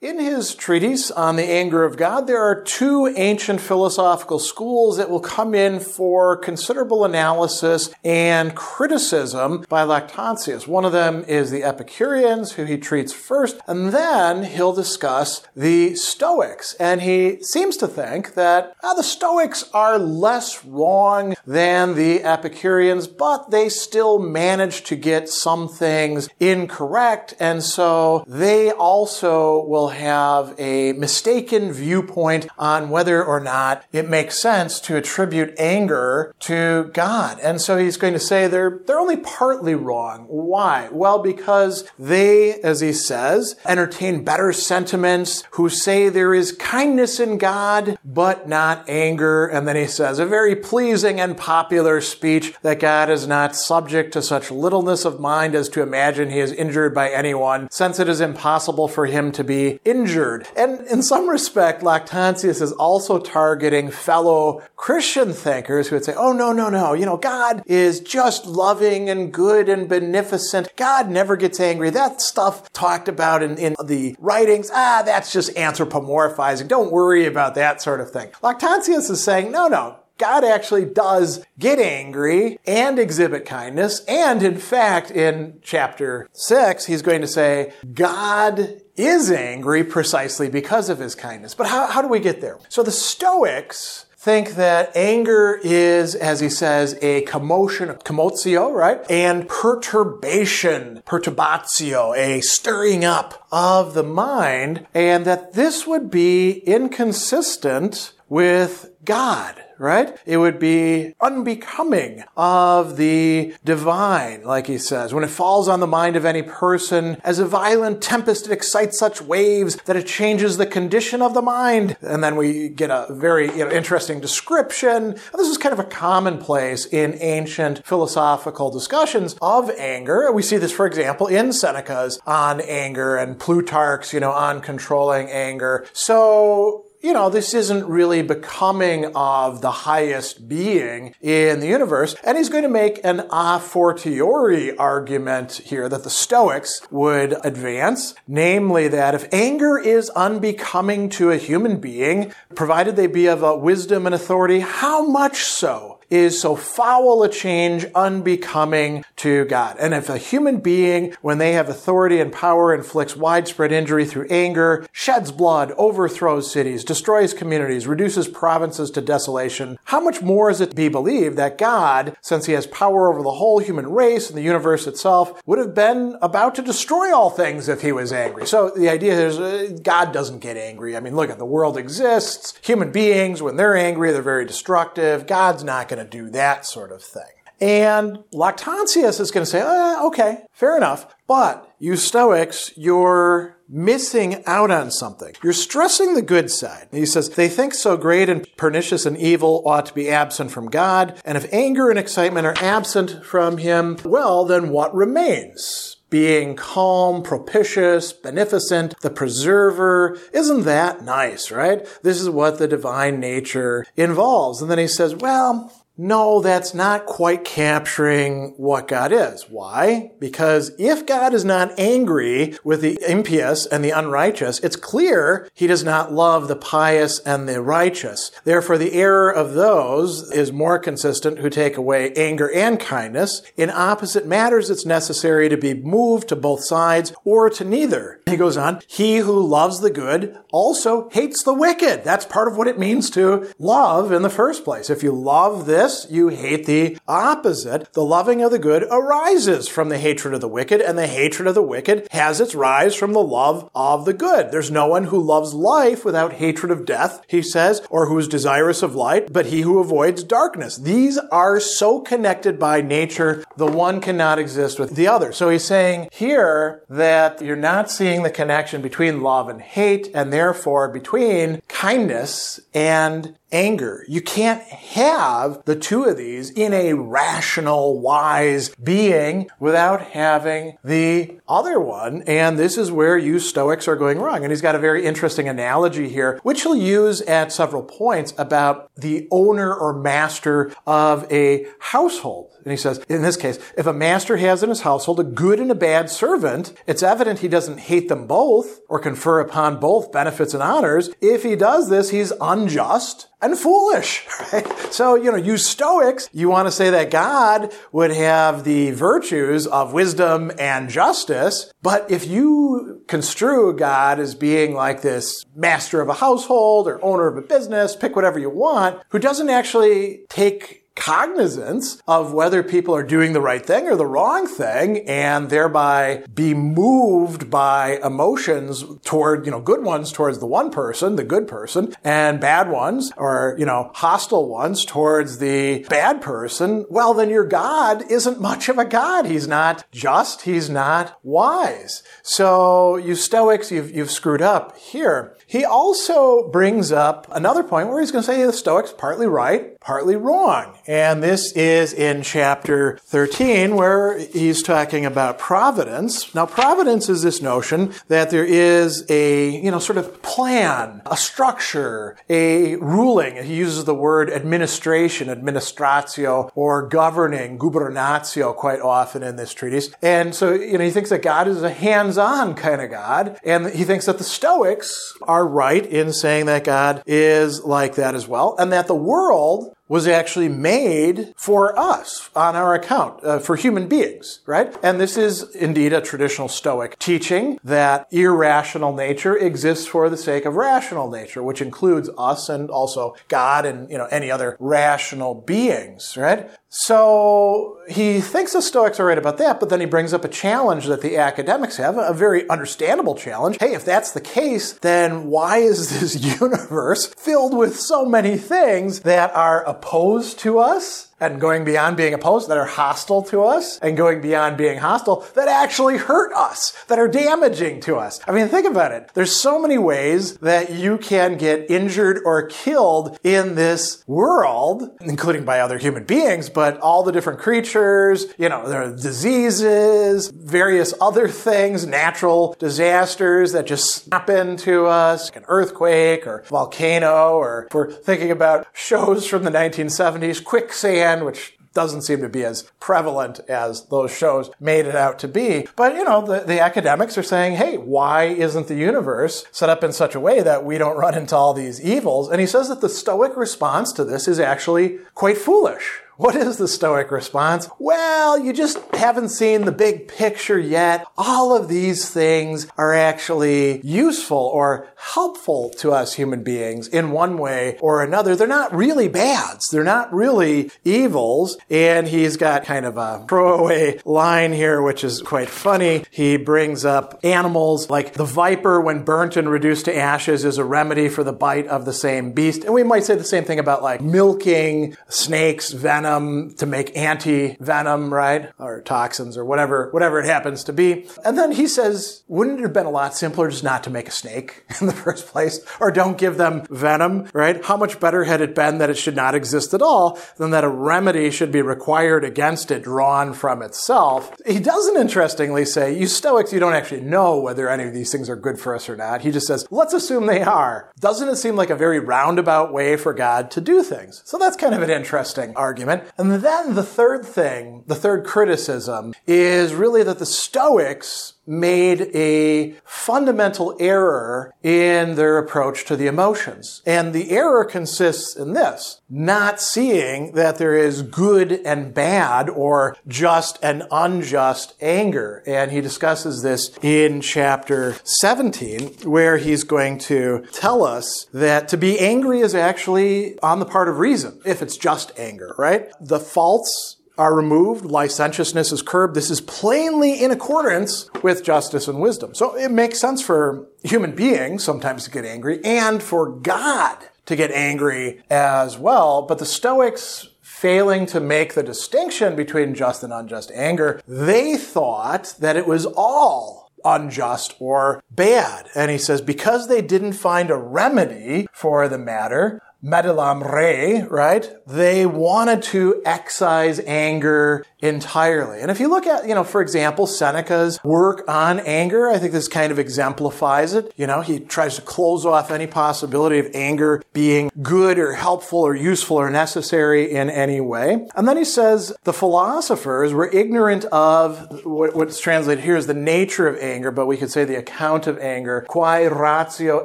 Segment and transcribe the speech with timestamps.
[0.00, 5.10] In his treatise on the anger of God, there are two ancient philosophical schools that
[5.10, 10.68] will come in for considerable analysis and criticism by Lactantius.
[10.68, 15.96] One of them is the Epicureans, who he treats first, and then he'll discuss the
[15.96, 16.74] Stoics.
[16.74, 23.08] And he seems to think that uh, the Stoics are less wrong than the Epicureans,
[23.08, 30.54] but they still manage to get some things incorrect, and so they also will have
[30.58, 37.38] a mistaken viewpoint on whether or not it makes sense to attribute anger to God.
[37.40, 40.26] And so he's going to say they're, they're only partly wrong.
[40.28, 40.88] Why?
[40.90, 47.38] Well, because they, as he says, entertain better sentiments, who say there is kindness in
[47.38, 49.46] God, but not anger.
[49.46, 54.12] And then he says, a very pleasing and popular speech that God is not subject
[54.12, 58.08] to such littleness of mind as to imagine he is injured by anyone, since it
[58.08, 60.46] is impossible for him to be injured.
[60.56, 66.32] And in some respect, Lactantius is also targeting fellow Christian thinkers who would say, oh,
[66.32, 70.68] no, no, no, you know, God is just loving and good and beneficent.
[70.76, 71.90] God never gets angry.
[71.90, 76.68] That stuff talked about in, in the writings, ah, that's just anthropomorphizing.
[76.68, 78.30] Don't worry about that sort of thing.
[78.42, 84.04] Lactantius is saying, no, no, God actually does get angry and exhibit kindness.
[84.06, 90.88] And in fact, in chapter six, he's going to say, God is angry precisely because
[90.88, 91.54] of his kindness.
[91.54, 92.58] But how, how do we get there?
[92.68, 99.08] So the Stoics think that anger is, as he says, a commotion, commotio, right?
[99.08, 108.12] And perturbation, perturbatio, a stirring up of the mind, and that this would be inconsistent
[108.28, 110.18] with God right?
[110.26, 115.14] It would be unbecoming of the divine, like he says.
[115.14, 118.98] When it falls on the mind of any person, as a violent tempest, it excites
[118.98, 121.96] such waves that it changes the condition of the mind.
[122.02, 125.12] And then we get a very you know, interesting description.
[125.34, 130.30] This is kind of a commonplace in ancient philosophical discussions of anger.
[130.32, 135.28] We see this, for example, in Seneca's on anger and Plutarch's, you know, on controlling
[135.30, 135.86] anger.
[135.92, 142.16] So you know, this isn't really becoming of the highest being in the universe.
[142.24, 148.14] And he's going to make an a fortiori argument here that the Stoics would advance,
[148.26, 154.06] namely that if anger is unbecoming to a human being, provided they be of wisdom
[154.06, 159.76] and authority, how much so is so foul a change unbecoming to God.
[159.78, 164.26] And if a human being, when they have authority and power, inflicts widespread injury through
[164.30, 170.60] anger, sheds blood, overthrows cities, destroys communities, reduces provinces to desolation, how much more is
[170.60, 174.28] it to be believed that God, since he has power over the whole human race
[174.28, 178.12] and the universe itself, would have been about to destroy all things if he was
[178.12, 178.46] angry?
[178.46, 180.96] So the idea is uh, God doesn't get angry.
[180.96, 182.58] I mean, look at the world exists.
[182.62, 185.26] Human beings, when they're angry, they're very destructive.
[185.26, 187.22] God's not going going to do that sort of thing.
[187.60, 191.12] And Lactantius is going to say, eh, okay, fair enough.
[191.26, 195.34] But you Stoics, you're missing out on something.
[195.42, 196.88] You're stressing the good side.
[196.92, 200.70] He says, they think so great and pernicious and evil ought to be absent from
[200.70, 201.20] God.
[201.24, 205.96] And if anger and excitement are absent from him, well, then what remains?
[206.10, 210.18] being calm, propitious, beneficent, the preserver.
[210.32, 211.86] Isn't that nice, right?
[212.02, 214.62] This is what the divine nature involves.
[214.62, 219.46] And then he says, well, no, that's not quite capturing what God is.
[219.50, 220.12] Why?
[220.20, 225.66] Because if God is not angry with the impious and the unrighteous, it's clear he
[225.66, 228.30] does not love the pious and the righteous.
[228.44, 233.42] Therefore, the error of those is more consistent who take away anger and kindness.
[233.56, 238.17] In opposite matters, it's necessary to be moved to both sides or to neither.
[238.28, 242.04] He goes on, he who loves the good also hates the wicked.
[242.04, 244.90] That's part of what it means to love in the first place.
[244.90, 247.92] If you love this, you hate the opposite.
[247.92, 251.48] The loving of the good arises from the hatred of the wicked, and the hatred
[251.48, 254.50] of the wicked has its rise from the love of the good.
[254.50, 258.28] There's no one who loves life without hatred of death, he says, or who is
[258.28, 260.76] desirous of light, but he who avoids darkness.
[260.76, 265.32] These are so connected by nature, the one cannot exist with the other.
[265.32, 270.32] So he's saying here that you're not seeing the connection between love and hate, and
[270.32, 274.04] therefore between kindness and anger.
[274.08, 281.38] You can't have the two of these in a rational, wise being without having the
[281.48, 282.22] other one.
[282.22, 284.42] And this is where you Stoics are going wrong.
[284.42, 288.90] And he's got a very interesting analogy here, which he'll use at several points about
[288.96, 292.52] the owner or master of a household.
[292.64, 295.58] And he says, in this case, if a master has in his household a good
[295.58, 300.12] and a bad servant, it's evident he doesn't hate them both or confer upon both
[300.12, 301.08] benefits and honors.
[301.20, 304.66] If he does this, he's unjust and foolish, right?
[304.92, 309.66] So, you know, you Stoics, you want to say that God would have the virtues
[309.66, 316.08] of wisdom and justice, but if you construe God as being like this master of
[316.08, 320.87] a household or owner of a business, pick whatever you want, who doesn't actually take
[320.98, 326.24] cognizance of whether people are doing the right thing or the wrong thing and thereby
[326.34, 331.46] be moved by emotions toward, you know, good ones towards the one person, the good
[331.46, 337.30] person, and bad ones or, you know, hostile ones towards the bad person, well, then
[337.30, 339.26] your God isn't much of a God.
[339.26, 340.42] He's not just.
[340.42, 342.02] He's not wise.
[342.22, 345.36] So you Stoics, you've, you've screwed up here.
[345.46, 349.78] He also brings up another point where he's going to say the Stoics partly right,
[349.80, 350.76] partly wrong.
[350.88, 356.34] And this is in chapter 13 where he's talking about providence.
[356.34, 361.14] Now, providence is this notion that there is a, you know, sort of plan, a
[361.14, 363.36] structure, a ruling.
[363.44, 369.90] He uses the word administration, administratio, or governing, gubernatio quite often in this treatise.
[370.00, 373.38] And so, you know, he thinks that God is a hands-on kind of God.
[373.44, 378.14] And he thinks that the Stoics are right in saying that God is like that
[378.14, 378.56] as well.
[378.58, 383.88] And that the world was actually made for us on our account, uh, for human
[383.88, 384.76] beings, right?
[384.82, 390.44] And this is indeed a traditional Stoic teaching that irrational nature exists for the sake
[390.44, 395.34] of rational nature, which includes us and also God and, you know, any other rational
[395.34, 396.50] beings, right?
[396.70, 400.28] So he thinks the Stoics are right about that, but then he brings up a
[400.28, 403.56] challenge that the academics have, a very understandable challenge.
[403.58, 409.00] Hey, if that's the case, then why is this universe filled with so many things
[409.00, 413.78] that are opposed to us and going beyond being opposed that are hostile to us
[413.80, 418.20] and going beyond being hostile that actually hurt us, that are damaging to us.
[418.26, 419.10] I mean, think about it.
[419.14, 425.44] There's so many ways that you can get injured or killed in this world, including
[425.44, 430.94] by other human beings, but all the different creatures, you know, there are diseases, various
[431.00, 437.66] other things, natural disasters that just happen to us, like an earthquake or volcano, or
[437.66, 442.62] if we're thinking about shows from the 1970s, quicksand which doesn't seem to be as
[442.80, 445.66] prevalent as those shows made it out to be.
[445.76, 449.84] But, you know, the, the academics are saying, hey, why isn't the universe set up
[449.84, 452.28] in such a way that we don't run into all these evils?
[452.30, 456.00] And he says that the Stoic response to this is actually quite foolish.
[456.18, 457.70] What is the Stoic response?
[457.78, 461.06] Well, you just haven't seen the big picture yet.
[461.16, 467.38] All of these things are actually useful or helpful to us human beings in one
[467.38, 468.34] way or another.
[468.34, 469.68] They're not really bads.
[469.68, 471.56] They're not really evils.
[471.70, 476.02] And he's got kind of a throwaway line here, which is quite funny.
[476.10, 480.64] He brings up animals like the viper, when burnt and reduced to ashes, is a
[480.64, 482.64] remedy for the bite of the same beast.
[482.64, 486.96] And we might say the same thing about like milking snakes, venom, venom to make
[486.96, 488.50] anti-venom, right?
[488.58, 491.06] Or toxins or whatever, whatever it happens to be.
[491.24, 494.08] And then he says, wouldn't it have been a lot simpler just not to make
[494.08, 495.60] a snake in the first place?
[495.80, 497.64] Or don't give them venom, right?
[497.64, 500.64] How much better had it been that it should not exist at all than that
[500.64, 504.34] a remedy should be required against it drawn from itself?
[504.46, 508.28] He doesn't interestingly say, you Stoics, you don't actually know whether any of these things
[508.28, 509.20] are good for us or not.
[509.20, 510.90] He just says, let's assume they are.
[510.98, 514.22] Doesn't it seem like a very roundabout way for God to do things?
[514.24, 515.97] So that's kind of an interesting argument.
[516.16, 522.74] And then the third thing, the third criticism is really that the Stoics made a
[522.84, 526.82] fundamental error in their approach to the emotions.
[526.84, 532.96] And the error consists in this, not seeing that there is good and bad or
[533.06, 535.42] just and unjust anger.
[535.46, 541.76] And he discusses this in chapter 17, where he's going to tell us that to
[541.78, 545.88] be angry is actually on the part of reason, if it's just anger, right?
[546.00, 549.14] The faults are removed, licentiousness is curbed.
[549.14, 552.34] This is plainly in accordance with justice and wisdom.
[552.34, 557.36] So it makes sense for human beings sometimes to get angry and for God to
[557.36, 559.22] get angry as well.
[559.22, 565.34] But the Stoics failing to make the distinction between just and unjust anger, they thought
[565.38, 568.68] that it was all unjust or bad.
[568.74, 574.48] And he says, because they didn't find a remedy for the matter, Medelam rei, right?
[574.64, 578.60] They wanted to excise anger entirely.
[578.60, 582.32] And if you look at, you know, for example, Seneca's work on anger, I think
[582.32, 583.92] this kind of exemplifies it.
[583.96, 588.60] You know, he tries to close off any possibility of anger being good or helpful
[588.60, 591.06] or useful or necessary in any way.
[591.14, 596.48] And then he says the philosophers were ignorant of what's translated here is the nature
[596.48, 598.66] of anger, but we could say the account of anger.
[598.68, 599.84] Quae ratio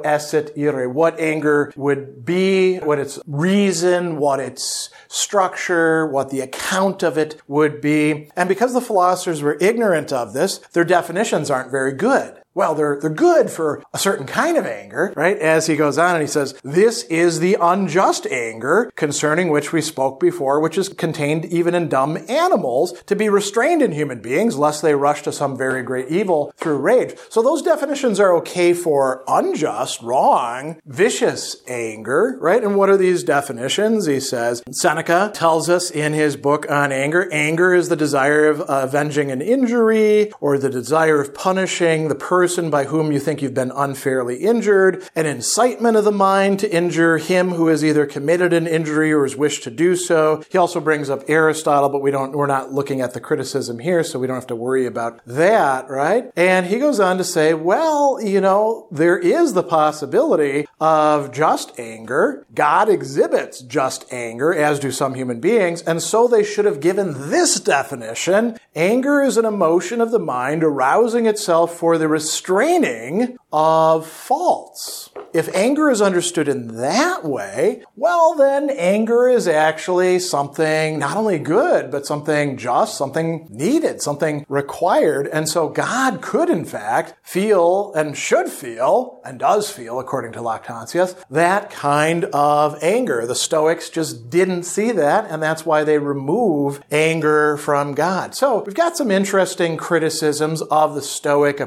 [0.00, 0.86] esset irae.
[0.86, 7.40] What anger would be, what its reason, what its structure, what the account of it
[7.46, 8.30] would be.
[8.34, 12.98] And because the philosophers were ignorant of this, their definitions aren't very good well, they're,
[13.00, 15.36] they're good for a certain kind of anger, right?
[15.38, 19.80] As he goes on and he says, this is the unjust anger concerning which we
[19.80, 24.56] spoke before, which is contained even in dumb animals to be restrained in human beings
[24.56, 27.14] lest they rush to some very great evil through rage.
[27.28, 32.62] So those definitions are okay for unjust, wrong, vicious anger, right?
[32.62, 34.06] And what are these definitions?
[34.06, 38.62] He says, Seneca tells us in his book on anger, anger is the desire of
[38.68, 43.40] avenging an injury or the desire of punishing the person person by whom you think
[43.40, 48.04] you've been unfairly injured, an incitement of the mind to injure him who has either
[48.04, 50.44] committed an injury or has wished to do so.
[50.50, 54.04] He also brings up Aristotle, but we don't, we're not looking at the criticism here,
[54.04, 56.30] so we don't have to worry about that, right?
[56.36, 61.80] And he goes on to say, well, you know, there is the possibility of just
[61.80, 62.44] anger.
[62.54, 67.30] God exhibits just anger, as do some human beings, and so they should have given
[67.30, 68.58] this definition.
[68.76, 75.10] Anger is an emotion of the mind arousing itself for the restraining of faults.
[75.32, 81.38] If anger is understood in that way, well, then anger is actually something not only
[81.38, 85.28] good, but something just, something needed, something required.
[85.28, 90.40] And so God could, in fact, feel and should feel, and does feel, according to
[90.40, 93.26] Lactantius, that kind of anger.
[93.26, 98.34] The Stoics just didn't see that, and that's why they remove anger from God.
[98.34, 101.60] So we've got some interesting criticisms of the Stoic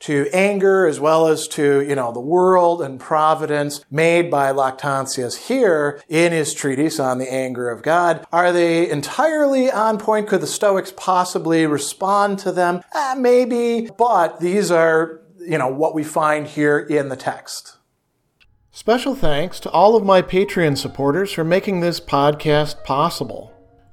[0.00, 5.48] to anger as well as to, you know, the world and providence made by Lactantius
[5.48, 8.26] here in his treatise on the anger of God.
[8.32, 10.28] Are they entirely on point?
[10.28, 12.82] Could the Stoics possibly respond to them?
[12.94, 17.76] Eh, maybe, but these are, you know, what we find here in the text.
[18.70, 23.55] Special thanks to all of my Patreon supporters for making this podcast possible.